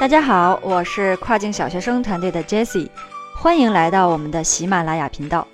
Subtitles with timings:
[0.00, 2.88] 大家好，我是跨境小学生团队的 Jessie，
[3.36, 5.44] 欢迎来到我们的喜马拉雅频道。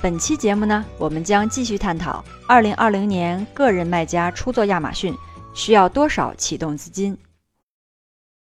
[0.00, 5.14] 本期节目呢，我们将继续探讨2020年个人卖家初做亚马逊
[5.52, 7.18] 需要多少启动资金。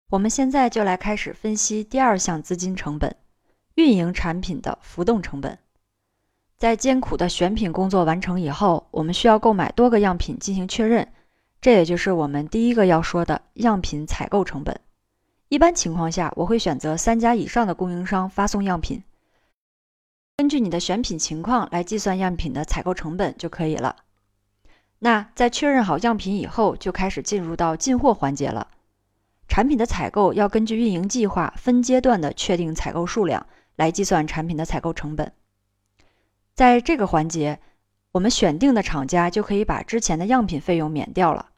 [0.08, 3.16] 我们现在就来开始分析第二项资金成本——
[3.74, 5.58] 运营产品的浮动成本。
[6.56, 11.08] 在艰苦的选品工作完成以后，我们需要购买多个样品进行确认。
[11.66, 14.78] 这也就是我们第一个要说的样品采购成本。
[15.48, 19.02] 一般情况下，我会选择三家以上的供应商发送样品，
[20.36, 23.96] 根据你的选品情况来计算样品的采购成本就可以了。
[25.00, 28.68] 那在确认好样品以后，就开始进入到进货环节了。
[29.48, 35.32] 产品的采购要根据运营计划分阶段的确定采购数量来计算产品的采购成本。
[36.54, 37.58] 在这个环节，
[38.12, 41.48] 我们选定的厂家就可以把之前的样品费用免掉了。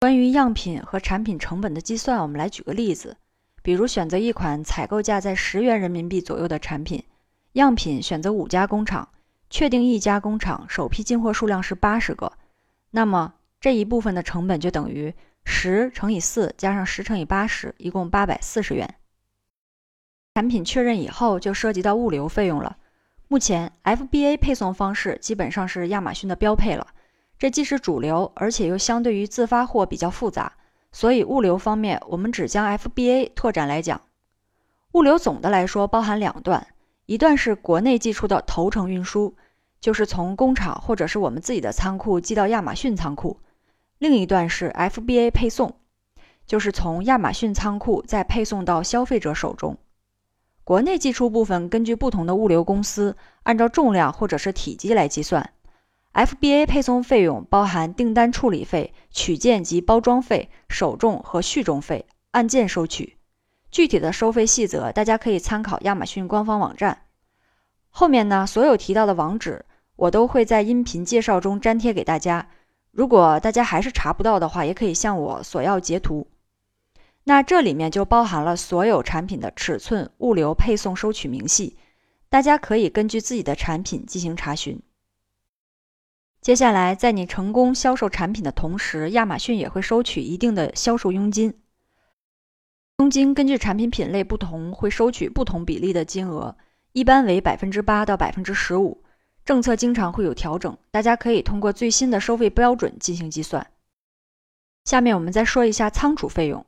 [0.00, 3.18] 关于样品和产品成本的计算，我们来举个例子，
[3.62, 7.04] 比如选择一款采购价在十元人民币左右的产品，
[7.52, 9.10] 样品选择五家工厂，
[9.50, 12.32] 确定一家工厂首批进货数量是八十个，
[12.92, 18.94] 那么这一部分的成本就等于十乘以四加上十乘以八十，一共八百四十元。
[20.34, 22.78] 产品确认以后，就涉及到物流费用了。
[23.28, 26.86] 目前 FBA 配送方式基本上是亚马逊的标配了。
[27.40, 30.52] 这既是主流，而且又相对于自发货比较复杂，
[30.92, 33.98] 所以物流方面，我们只将 FBA 拓展来讲。
[34.92, 36.66] 物流总的来说包含两段，
[37.06, 39.34] 一段是国内寄出的头程运输，
[39.80, 43.38] 就是从工厂或者是我们自己的仓库寄到亚马逊仓库；
[43.96, 45.76] 另一段是 FBA 配送，
[46.44, 49.78] 就是从亚马逊仓库再配送到消费者手中。
[50.62, 55.54] 国内寄出部分根据不同的物流公司，按照重量或者是体积来计算。
[56.12, 63.16] FBA 配送费用包含订单处理费、取件及包装费、首重和续重费，按件收取。
[63.70, 67.02] 具体的收费细则，大家可以参考亚马逊官方网站。
[67.88, 69.64] 后面呢，所有提到的网址，
[69.94, 72.48] 我都会在音频介绍中粘贴给大家。
[72.90, 76.26] 如果大家还是查不到的话，也可以向我索要截图。
[77.22, 81.76] 那这里面就包含了所有产品的尺寸、物流、配送、收取明细，
[82.28, 84.82] 大家可以根据自己的产品进行查询。
[86.40, 91.52] 接下来，在你成功销售产品的同时，亚马逊也会收取一定的销售佣金。
[92.96, 96.56] 佣金根据产品品类不同，会收取不同比例的金额，
[96.92, 99.02] 一般为百分之八到百分之十五。
[99.44, 103.66] 政策经常会有调整，大家可以通过最新的收费标准进行计算。
[104.86, 106.64] 下面我们再说一下仓储费用。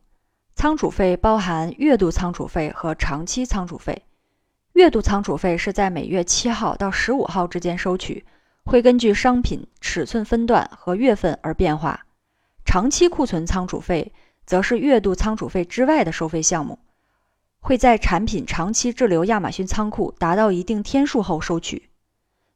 [0.54, 4.02] 仓储费包含月度仓储费和长期仓储费。
[4.74, 8.26] 月度仓储费是在每月七号到十五号之间收取。
[8.64, 12.06] 会根据商品尺寸分段和月份而变化。
[12.64, 14.12] 长期库存仓储费
[14.46, 16.78] 则是月度仓储费之外的收费项目，
[17.60, 21.90] 会在产品长期滞留亚马逊仓库达到一定天数后收取。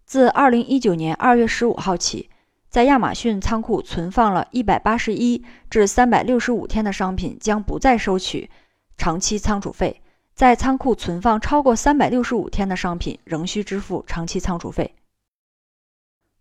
[0.05, 2.31] 自二零一九年二月十五号起，
[2.71, 8.49] 在亚马逊仓库存放了一百八十一至三百六十五天的商品将不再收取
[8.97, 10.01] 长期仓储费，
[10.35, 14.95] 在仓库存放超过三百六十五天的商品仍需支付长期仓储费。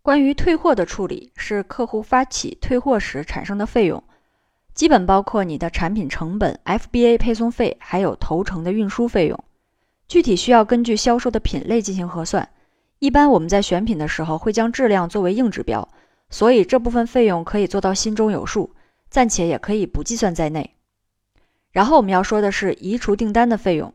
[0.06, 4.04] 关于退货的处理是客户发起退货时产生的费用，
[4.72, 9.36] 基本包括你的产品成本、FBA 配送费，还有头程的运输费用。
[10.06, 12.48] 具体需要根据销售的品类进行核算。
[13.00, 15.88] 一般我们在选品的时候会将质量作为硬指标，
[16.30, 18.70] 所以这部分费用可以做到心中有数，
[19.10, 20.76] 暂且也可以不计算在内。
[21.72, 23.92] 然后我们要说的是移除订单的费用，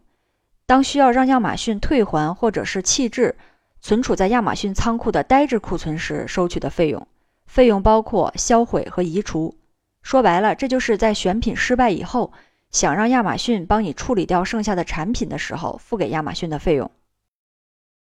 [0.66, 3.38] 当需要让亚马逊退还或者是弃置。
[3.82, 7.08] 存储在亚马逊仓库的呆滞库存时收取的费用，
[7.48, 9.58] 费用包括销毁和移除。
[10.04, 12.32] 说白了，这就是在选品失败以后，
[12.70, 16.90] 想让亚马逊帮你处理掉剩下的产品的时候，付给亚马逊的费用。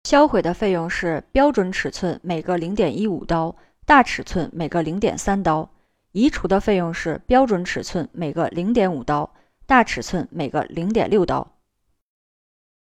[0.03, 3.55] 销毁的费用是标准尺寸每个零点一五刀，
[3.87, 5.67] 大尺寸每个零点三刀。
[6.11, 9.33] 移除的费用是标准尺寸每个零点五刀，
[9.65, 11.47] 大尺寸每个零点六刀。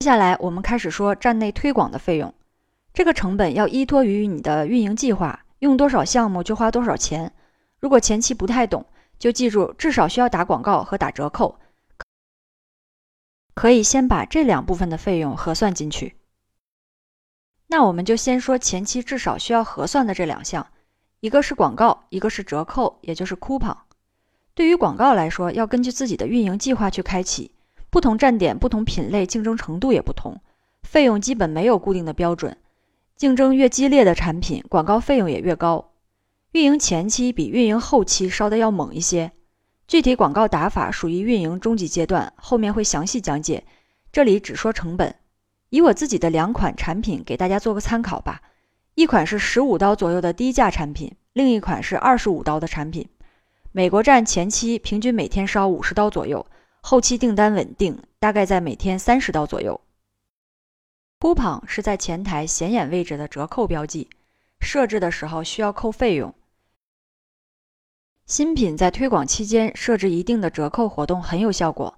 [0.00, 2.34] 接下来我们开始说站内推广的费用。
[2.94, 7.32] 这个成本要依托于你的运营计划，用多少项目就花多少钱。
[7.80, 8.84] 如果前期不太懂，
[9.18, 11.58] 就记住至少需要打广告和打折扣，
[13.54, 16.16] 可以先把这两部分的费用核算进去。
[17.68, 20.66] 那我们就先说前期至少需要核算的这两项，
[21.20, 23.76] 一个是广告，一个是折扣，也就是 coupon。
[24.54, 27.52] 对于广告来说，要根据自己的运营计划去开启，
[27.88, 30.42] 不同站点、不同品类竞争程度也不同，
[30.82, 32.58] 费用基本没有固定的标准。
[33.16, 35.92] 竞争越激烈的产品，广告费用也越高。
[36.52, 39.32] 运营前期比运营后期烧的要猛一些。
[39.88, 43.64] 具体广告打法属于运营中级阶段，后面会详细讲解。
[44.10, 45.14] 这里只说成本，
[45.70, 48.42] 以我自己的两款产品给大家做个参考吧。
[48.94, 53.08] 一款是十五刀左右的低价产品，另一款是二十五刀的产品。
[53.72, 56.46] 美国站前期平均每天烧五十刀左右，
[56.82, 59.80] 后期订单稳定，大概在每天三十刀左右。
[61.22, 64.10] Coupon 是在前台显眼位置的折扣标记，
[64.58, 66.34] 设置的时候需要扣费用。
[68.26, 71.96] 新品在推广期间设置一定的折扣活动很有效果。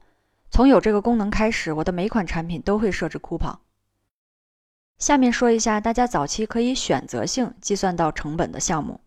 [0.51, 3.57] 从有这个功能开始，我的每款产品都会设置 coupon。
[4.99, 9.01] 下面说一下大家早期可以选择性计算到成本的项目。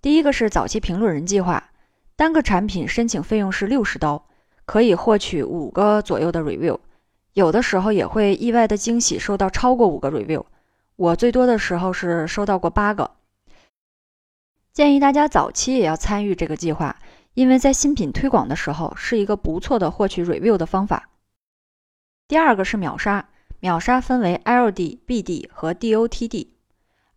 [0.00, 1.72] 第一个是早期评论人计划，
[2.14, 4.28] 单个产品申请费用是六十刀，
[4.64, 6.78] 可以获取五个左右的 review，
[7.32, 10.44] 有的时候也会意外的惊喜收到超过五个 review，
[10.96, 13.12] 我最多的时候是收到过八个。
[14.72, 16.96] 建议大家早期也要参与这个计划，
[17.34, 21.08] 因为在新品推广的时候是一个不错的获取 review 的方法。
[22.28, 23.28] 第二个是秒杀。
[23.62, 26.46] 秒杀分为 LD、BD 和 DOTD。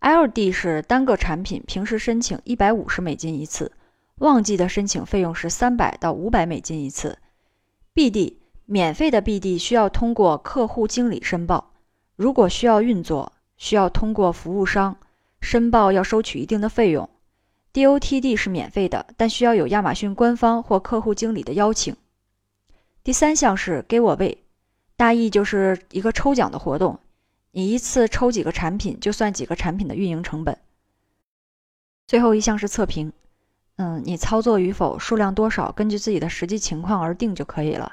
[0.02, 3.72] LD 是单个产品平时申请一百五十美金一次，
[4.16, 7.18] 旺季的申请费用是三百到五百美金一次。
[7.96, 11.74] BD 免费的 BD 需要通过客户经理申报，
[12.16, 14.98] 如果需要运作，需要通过服务商
[15.42, 17.10] 申报，要收取一定的费用。
[17.74, 21.96] DOTD 是免费的，但需要有亚马逊官方或客户经理的邀请。
[23.04, 24.38] 第三项是 Giveaway。
[24.96, 27.00] 大意就是一个抽奖的活动，
[27.52, 30.56] 你一次抽几个产品，就算几个产品的运营成本。
[32.06, 33.12] 最后一项是测评，
[33.78, 37.92] 嗯，你操作与否、数量多少，根据自己的实际情况而定就可以了。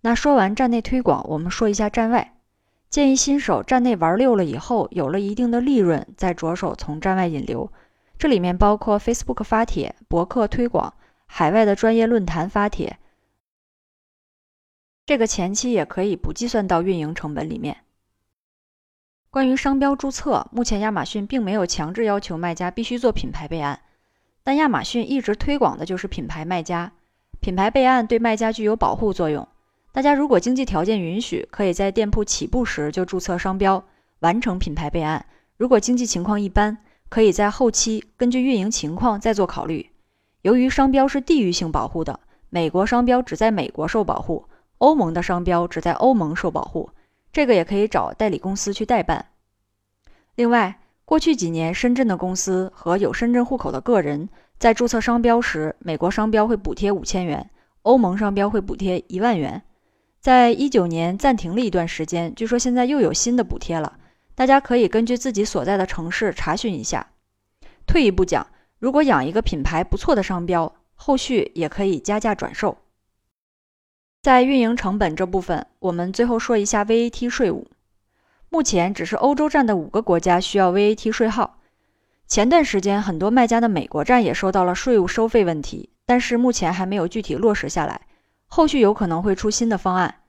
[0.00, 2.34] 那说完站内推广，我们说一下站外。
[2.88, 7.70] 建议新手站内玩溜了以后，有了一定的利润，再着手从站外引流。
[8.18, 10.94] 这里面包括 Facebook 发帖、博客推广、
[11.26, 12.98] 海外的专业论坛发帖。
[15.04, 17.78] 这个前期也可以不计算到运营成本里面。
[19.30, 23.80] 关于商标注册，目前亚马逊并没有强制要求卖家必须做品牌备案，
[24.42, 26.92] 但亚马逊一直推广的就是品牌卖家。
[27.40, 29.46] 品牌备案对卖家具有保护作用。
[29.98, 33.82] 大家如果经济条件允许，可以在店铺起步时就注册商标，
[34.20, 35.26] 完成品牌备案。
[35.56, 36.78] 如果经济情况一般，
[37.08, 39.90] 可以在后期根据运营情况再做考虑。
[40.42, 44.44] 由于商标是地域性保护的，美国商标只在美国受保护。
[44.78, 46.90] 欧盟的商标只在欧盟受保护，
[47.32, 49.26] 这个也可以找代理公司去代办。
[50.36, 54.28] 另外，过去几年，深圳的公司和有深圳户口的个人
[54.60, 57.50] 在注册商标时，美国商标会补贴五千元，
[57.82, 59.60] 欧盟商标会补贴一万元。
[60.28, 63.98] 在一九年暂停了一段时间，据说现在又有新的补贴了，
[64.34, 67.06] 大家可以根据自己所在的城市查询一下。
[67.86, 68.46] 退一步讲，
[68.78, 72.76] 如果养一个品牌不错的商标，后续也可以加价转售。
[74.20, 77.66] 在运营成本这部分，我们最后说一下 VAT 税务。
[78.50, 81.58] 目前只是欧洲站的五个国家需要 VAT 税号。
[82.26, 88.02] 前段时间，很多卖家的美国站也收到了税务收费问题，但是目前还没有具体落实下来，
[88.48, 90.22] 后续有可能会出新的方案。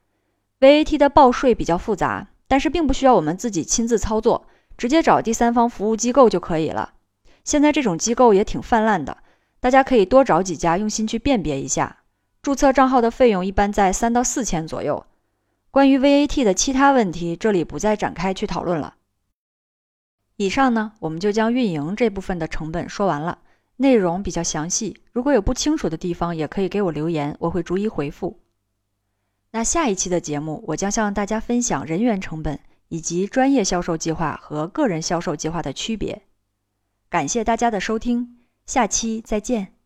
[0.60, 4.46] VAT 的报税比较复杂，但是并不需要我们自己亲自操作，
[4.76, 6.92] 直接找第三方服务机构就可以了。
[7.44, 9.16] 现在这种机构也挺泛滥的，
[9.58, 11.98] 大家可以多找几家，用心去辨别一下。
[12.42, 15.04] 注册账号的费用一般在三到四千左右。
[15.70, 18.94] 关于 VAT 的其他问题，这里不再展开去讨论了。
[20.36, 23.38] 以上呢，我们就将运营这部分的成本说完了，
[23.80, 28.38] 内容比较详细，如果有不清楚的地方，也可以给我留言，我会逐一回复。
[29.52, 36.22] 那下一期的节目，我将向大家分享人员成本以及专业销售计划和个人销售计划的区别。
[37.08, 39.79] 感谢大家的收听，下期再见。